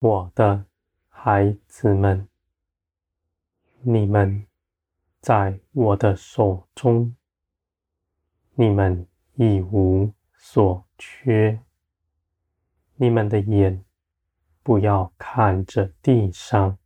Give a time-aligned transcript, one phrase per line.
[0.00, 0.64] 我的
[1.10, 2.26] 孩子们，
[3.82, 4.46] 你们
[5.20, 7.14] 在我的手中，
[8.54, 11.60] 你们一无所缺。
[12.96, 13.84] 你们的眼
[14.62, 16.78] 不要看着地上，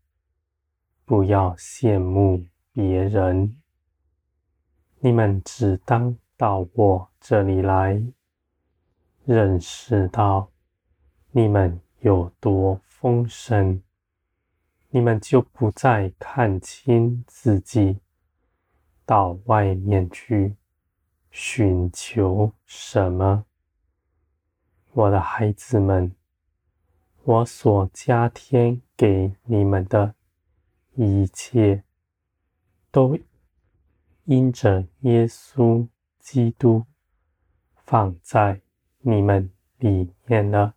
[1.05, 3.57] 不要羡慕别人。
[4.99, 8.03] 你们只当到我这里来，
[9.25, 10.51] 认识到
[11.31, 13.83] 你们有多丰盛，
[14.89, 18.01] 你们就不再看清自己，
[19.05, 20.57] 到外面去
[21.31, 23.45] 寻求什么。
[24.93, 26.17] 我的孩子们，
[27.25, 30.15] 我所加添给你们的
[30.95, 31.85] 一切，
[32.91, 33.19] 都
[34.25, 35.87] 因着耶稣
[36.19, 36.87] 基督
[37.85, 38.63] 放在
[39.01, 40.75] 你们里面了。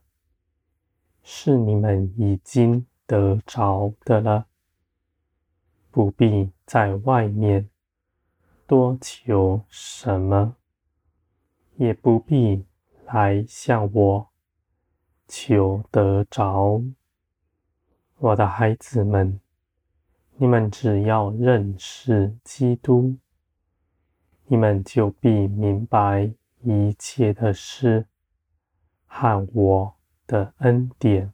[1.30, 4.48] 是你们已经得着的了，
[5.92, 7.70] 不必在外面
[8.66, 10.56] 多求什么，
[11.76, 12.66] 也不必
[13.08, 14.30] 来向我
[15.28, 16.82] 求得着。
[18.20, 19.42] 我的孩子们，
[20.38, 23.18] 你们只要认识基督，
[24.46, 28.06] 你们就必明白一切的事
[29.08, 29.97] 和我
[30.28, 31.34] 的恩典，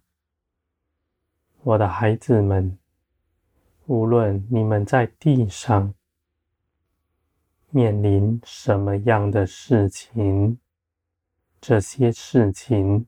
[1.63, 2.77] 我的孩子们，
[3.87, 5.93] 无论你们在地上
[7.71, 10.59] 面临什么样的事情，
[11.59, 13.07] 这些事情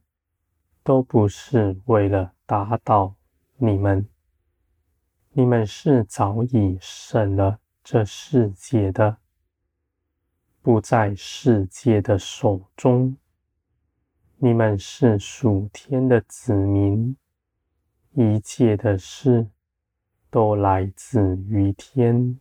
[0.83, 3.15] 都不是为了打倒
[3.57, 4.09] 你们，
[5.33, 9.17] 你们是早已胜了这世界的，
[10.63, 13.15] 不在世界的手中。
[14.37, 17.15] 你们是属天的子民，
[18.11, 19.47] 一切的事
[20.29, 22.37] 都来自于天。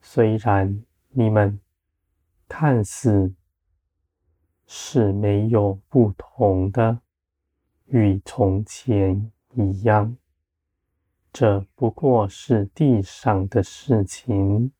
[0.00, 1.60] 虽然你们
[2.48, 3.34] 看似
[4.66, 7.00] 是没有不同的，
[7.88, 10.16] 与从前一样，
[11.30, 14.72] 这不过是地上的事情，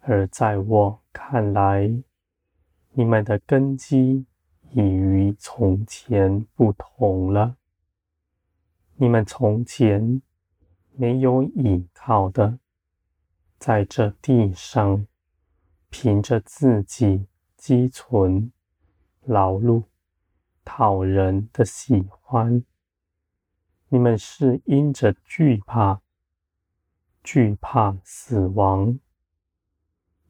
[0.00, 2.02] 而在我看来，
[2.90, 4.26] 你们的根基。
[4.72, 7.56] 已与从前不同了。
[8.96, 10.22] 你们从前
[10.92, 12.58] 没有依靠的，
[13.58, 15.06] 在这地上
[15.90, 18.50] 凭着自己积存
[19.22, 19.84] 劳碌
[20.64, 22.64] 讨人的喜欢，
[23.88, 26.00] 你们是因着惧怕，
[27.22, 28.98] 惧怕死亡，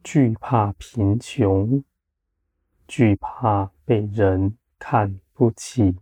[0.03, 1.85] 惧怕贫穷。
[2.87, 5.97] 惧怕被人看不起，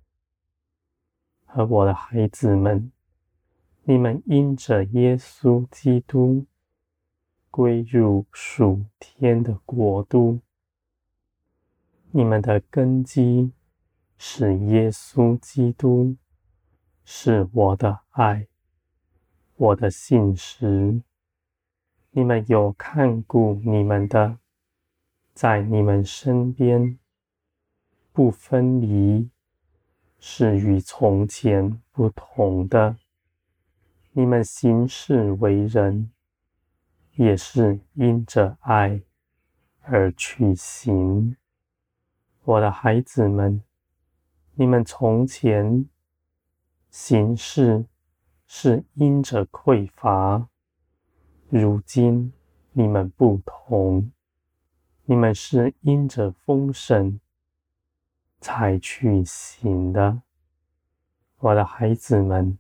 [1.47, 2.93] 而我的孩子们，
[3.85, 6.47] 你们因着耶稣基督
[7.51, 10.41] 归入属天的国度，
[12.11, 13.53] 你们的根基
[14.19, 16.17] 是耶稣基督，
[17.05, 18.47] 是我的爱，
[19.57, 21.01] 我的信实。
[22.11, 24.39] 你们有看顾你们的。
[25.35, 26.97] 在你们身边
[28.13, 29.29] 不分离，
[30.21, 32.97] 是与从前不同的。
[34.13, 36.13] 你们行事为人，
[37.17, 39.03] 也是因着爱
[39.83, 41.37] 而去行。
[42.45, 43.61] 我的孩子们，
[44.55, 45.89] 你们从前
[46.91, 47.87] 行事
[48.47, 50.49] 是因着匮乏，
[51.49, 52.33] 如今
[52.71, 54.13] 你们不同。
[55.07, 57.21] 你们是因着丰盛
[58.41, 60.23] 才去行的，
[61.41, 62.57] 我的孩子们，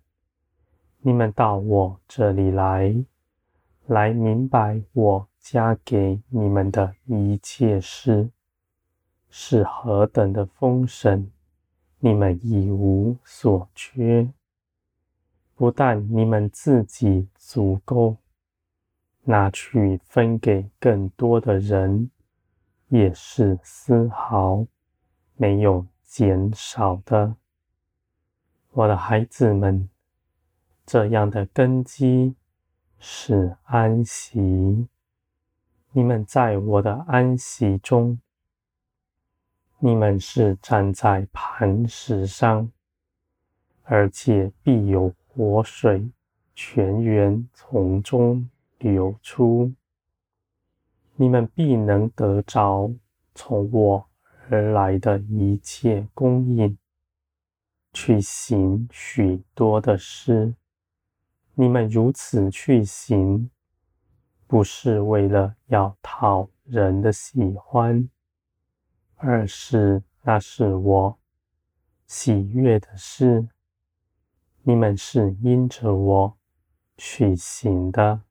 [1.01, 3.03] 你们到我这里来，
[3.87, 8.29] 来明白我加给你们的一切事
[9.31, 11.31] 是何等的丰盛，
[11.99, 14.29] 你们一无所缺。
[15.55, 18.19] 不但你们自己足够，
[19.23, 22.11] 拿去分给更多的人。
[22.95, 24.65] 也是丝毫
[25.35, 27.35] 没有减少的，
[28.71, 29.91] 我的孩子们，
[30.87, 32.37] 这样的根基
[33.01, 34.87] 是安息。
[35.91, 38.21] 你们在我的安息中，
[39.81, 42.71] 你们是站在磐石上，
[43.83, 46.09] 而且必有活水
[46.55, 48.49] 泉源从中
[48.79, 49.73] 流出。
[51.17, 52.93] 你们必能得着
[53.37, 54.09] 从我
[54.49, 56.77] 而来的一切供应，
[57.93, 60.55] 去行许多的事。
[61.55, 63.49] 你们如此去行，
[64.49, 68.11] 不是为了要讨人的喜欢，
[69.15, 71.19] 而是那是我
[72.09, 73.47] 喜悦的事。
[74.65, 76.37] 你们是因着我
[76.97, 78.24] 去行的。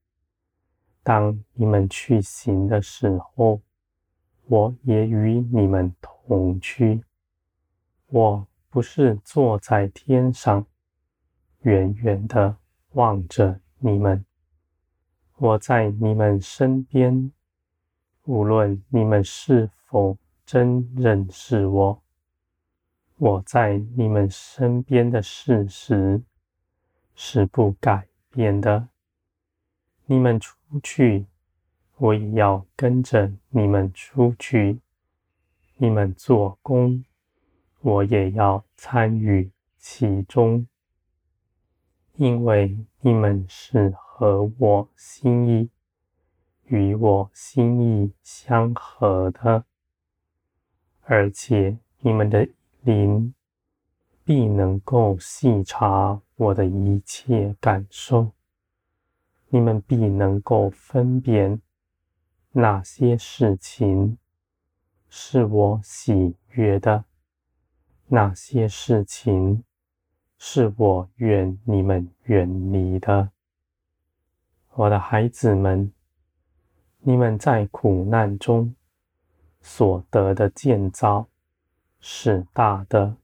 [1.03, 3.61] 当你们去行的时候，
[4.45, 7.03] 我也与你们同去。
[8.07, 10.65] 我不是坐在天上，
[11.61, 12.55] 远远的
[12.93, 14.23] 望着你们。
[15.37, 17.31] 我在你们身边，
[18.23, 22.01] 无论你们是否真认识我，
[23.17, 26.21] 我在你们身边的事实
[27.13, 28.87] 是不改变的。
[30.13, 31.25] 你们出去，
[31.97, 34.77] 我也要跟着你们出去；
[35.77, 37.03] 你们做工，
[37.81, 39.49] 我也要参与
[39.79, 40.67] 其中，
[42.13, 45.71] 因为你们是合我心意、
[46.65, 49.65] 与我心意相合的，
[51.01, 52.47] 而且你们的
[52.81, 53.33] 灵
[54.23, 58.31] 必能够细察我的一切感受。
[59.53, 61.61] 你们必能够分辨
[62.53, 64.17] 哪些事情
[65.09, 67.05] 是我喜悦的，
[68.07, 69.63] 哪些事情
[70.39, 73.29] 是我愿你们远离的。
[74.71, 75.93] 我的孩子们，
[77.01, 78.73] 你们在苦难中
[79.61, 81.27] 所得的建造
[81.99, 83.15] 是大的。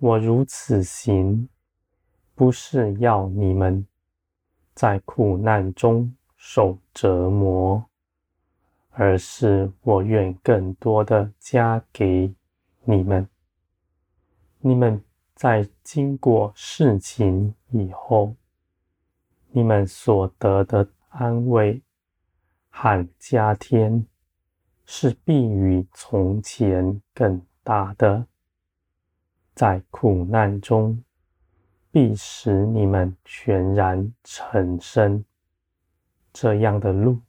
[0.00, 1.48] 我如此行，
[2.34, 3.86] 不是要你们。
[4.78, 7.84] 在苦难中受折磨，
[8.90, 12.32] 而是我愿更多的加给
[12.84, 13.28] 你们。
[14.60, 15.02] 你们
[15.34, 18.36] 在经过事情以后，
[19.50, 21.82] 你们所得的安慰
[22.70, 24.06] 和加添，
[24.86, 28.24] 是比与从前更大的。
[29.56, 31.02] 在苦难中。
[31.90, 35.24] 必使你们全然成身。
[36.32, 37.20] 这样的路，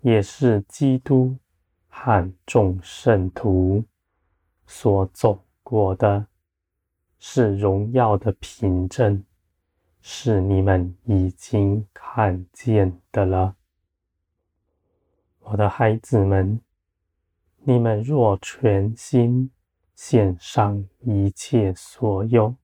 [0.00, 1.36] 也是基督
[1.88, 3.84] 和众圣徒
[4.66, 6.26] 所走过的，
[7.18, 9.22] 是荣耀的凭证，
[10.00, 13.54] 是你们已经看见的了。
[15.40, 16.60] 我的孩子们，
[17.58, 19.50] 你们若全心
[19.94, 22.54] 献上一切所有，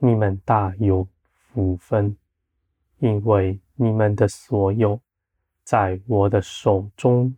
[0.00, 2.16] 你们大有福分，
[2.98, 5.00] 因为你们的所有
[5.64, 7.36] 在我的手中，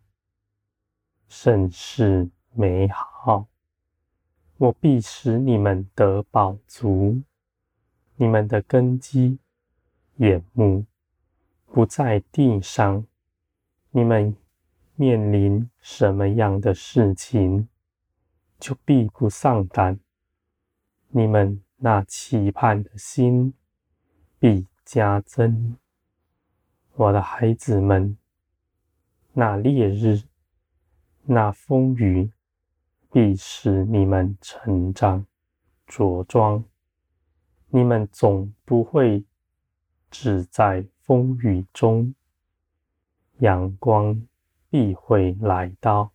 [1.26, 3.46] 甚是美好。
[4.58, 7.22] 我必使你们得饱足，
[8.16, 9.38] 你们的根基、
[10.16, 10.84] 眼目
[11.72, 13.06] 不在地上。
[13.90, 14.36] 你们
[14.96, 17.68] 面临什么样的事情，
[18.58, 19.98] 就必不丧胆。
[21.08, 21.62] 你们。
[21.82, 23.54] 那期盼的心
[24.38, 25.78] 必加增，
[26.92, 28.18] 我的孩子们。
[29.32, 30.24] 那烈日、
[31.22, 32.32] 那风雨
[33.10, 35.24] 必使你们成长
[35.86, 36.62] 茁壮。
[37.68, 39.24] 你们总不会
[40.10, 42.14] 只在风雨中，
[43.38, 44.26] 阳光
[44.68, 46.12] 必会来到。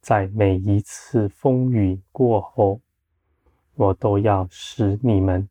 [0.00, 2.80] 在每一次风雨过后。
[3.76, 5.48] 我都要使你们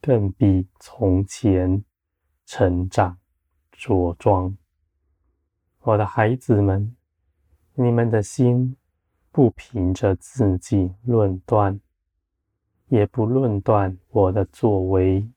[0.00, 1.84] 更比从前
[2.46, 3.18] 成长
[3.72, 4.56] 茁壮。
[5.80, 6.96] 我的孩子们，
[7.74, 8.76] 你们的心
[9.30, 11.80] 不凭着自己论断，
[12.88, 15.28] 也不论断我的作为。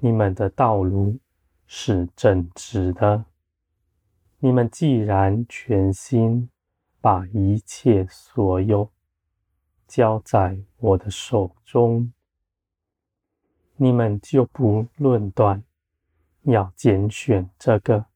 [0.00, 1.18] 你们的道路
[1.66, 3.24] 是正直的。
[4.40, 6.50] 你们既然全心
[7.00, 8.90] 把一切所有，
[9.92, 12.14] 交在我的手中，
[13.76, 15.62] 你们就不论断，
[16.44, 18.06] 要拣选这个，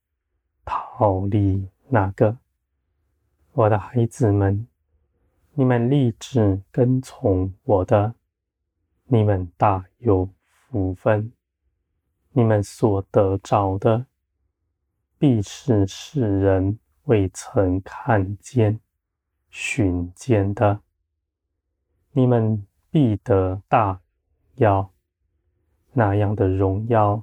[0.64, 2.38] 逃离那个。
[3.52, 4.66] 我的孩子们，
[5.52, 8.14] 你们立志跟从我的，
[9.04, 11.30] 你们大有福分。
[12.30, 14.06] 你们所得着的，
[15.18, 18.80] 必是世人未曾看见、
[19.50, 20.80] 寻见的。
[22.18, 24.00] 你们必得大
[24.54, 24.90] 耀，
[25.92, 27.22] 那样的荣耀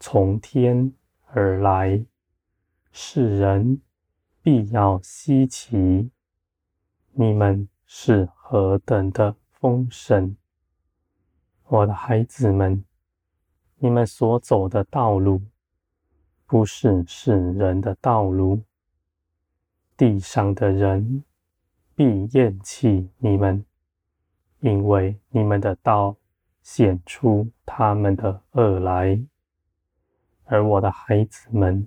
[0.00, 0.92] 从天
[1.26, 2.04] 而来，
[2.90, 3.80] 世人
[4.42, 6.10] 必要稀奇。
[7.12, 10.36] 你们是何等的丰盛。
[11.68, 12.84] 我的孩子们，
[13.76, 15.42] 你们所走的道路，
[16.44, 18.64] 不是世人的道路。
[19.96, 21.22] 地上的人
[21.94, 23.64] 必厌弃你们，
[24.64, 26.16] 因为你们的道
[26.62, 29.22] 显出他们的恶来。
[30.44, 31.86] 而我的孩子们，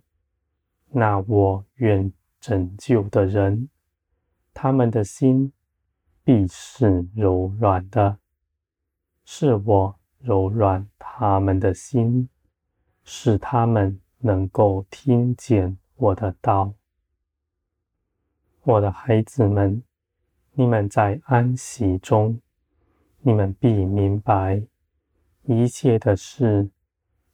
[0.91, 3.67] 那我愿拯救的人，
[4.53, 5.51] 他们的心
[6.23, 8.19] 必是柔软的。
[9.25, 12.29] 是我柔软他们的心，
[13.03, 16.75] 使他们能够听见我的道。
[18.61, 19.81] 我的孩子们，
[20.53, 22.39] 你们在安息中，
[23.27, 24.63] 你们必明白，
[25.43, 26.69] 一切的事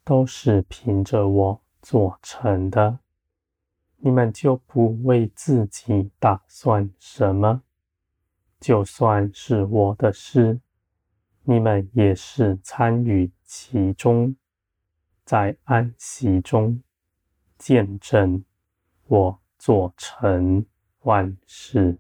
[0.04, 2.98] 都是凭着我做成的。
[3.98, 7.62] 你们就不为自己打算什么，
[8.60, 10.60] 就算是我的事。
[11.44, 14.36] 你们也是参与其中，
[15.24, 16.82] 在安息中
[17.60, 18.44] 见证
[19.06, 20.66] 我做成
[21.02, 22.00] 万事。